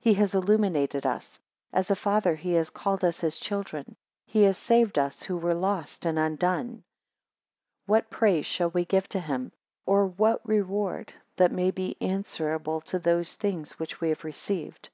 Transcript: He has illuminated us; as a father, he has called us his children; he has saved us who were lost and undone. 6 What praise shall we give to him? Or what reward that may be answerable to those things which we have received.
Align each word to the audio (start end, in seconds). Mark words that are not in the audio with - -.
He 0.00 0.12
has 0.12 0.34
illuminated 0.34 1.06
us; 1.06 1.40
as 1.72 1.90
a 1.90 1.96
father, 1.96 2.34
he 2.34 2.52
has 2.52 2.68
called 2.68 3.02
us 3.02 3.20
his 3.20 3.38
children; 3.38 3.96
he 4.26 4.42
has 4.42 4.58
saved 4.58 4.98
us 4.98 5.22
who 5.22 5.38
were 5.38 5.54
lost 5.54 6.04
and 6.04 6.18
undone. 6.18 6.72
6 7.84 7.86
What 7.86 8.10
praise 8.10 8.44
shall 8.44 8.68
we 8.68 8.84
give 8.84 9.08
to 9.08 9.20
him? 9.20 9.50
Or 9.86 10.08
what 10.08 10.46
reward 10.46 11.14
that 11.36 11.52
may 11.52 11.70
be 11.70 11.96
answerable 12.02 12.82
to 12.82 12.98
those 12.98 13.32
things 13.32 13.78
which 13.78 13.98
we 13.98 14.10
have 14.10 14.24
received. 14.24 14.90